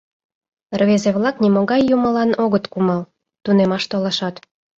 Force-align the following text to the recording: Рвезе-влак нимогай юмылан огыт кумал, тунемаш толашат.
Рвезе-влак 0.79 1.35
нимогай 1.43 1.81
юмылан 1.95 2.31
огыт 2.43 2.65
кумал, 2.73 3.01
тунемаш 3.43 3.83
толашат. 3.91 4.35